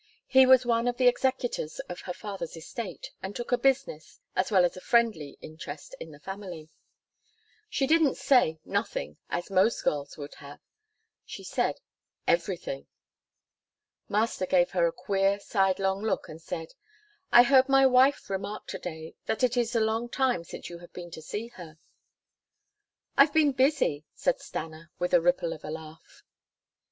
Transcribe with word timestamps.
He 0.25 0.47
was 0.47 0.65
one 0.65 0.87
of 0.87 0.97
the 0.97 1.07
executors 1.07 1.77
of 1.81 1.99
her 1.99 2.13
father's 2.15 2.57
estate, 2.57 3.11
and 3.21 3.35
took 3.35 3.51
a 3.51 3.55
business, 3.59 4.19
as 4.35 4.49
well 4.49 4.65
as 4.65 4.75
a 4.75 4.81
friendly 4.81 5.37
interest 5.41 5.93
in 5.99 6.09
the 6.09 6.19
family. 6.19 6.69
She 7.69 7.85
didn't 7.85 8.17
say 8.17 8.59
"Nothing," 8.65 9.17
as 9.29 9.51
most 9.51 9.79
girls 9.83 10.17
would 10.17 10.33
have. 10.39 10.59
She 11.23 11.43
said, 11.43 11.81
"Everything." 12.27 12.87
Master 14.09 14.47
gave 14.47 14.71
her 14.71 14.87
a 14.87 14.91
queer, 14.91 15.39
sidelong 15.39 16.01
look 16.01 16.27
and 16.27 16.41
said, 16.41 16.73
"I 17.31 17.43
heard 17.43 17.69
my 17.69 17.85
wife 17.85 18.27
remark 18.27 18.65
to 18.69 18.79
day, 18.79 19.13
that 19.27 19.43
it 19.43 19.55
is 19.55 19.75
a 19.75 19.79
long 19.79 20.09
time 20.09 20.43
since 20.43 20.67
you 20.67 20.79
have 20.79 20.93
been 20.93 21.11
to 21.11 21.21
see 21.21 21.49
her." 21.49 21.77
"I've 23.19 23.33
been 23.33 23.51
busy," 23.51 24.07
said 24.15 24.39
Stanna 24.41 24.89
with 24.97 25.13
a 25.13 25.21
ripple 25.21 25.53
of 25.53 25.63
a 25.63 25.69
laugh. 25.69 26.23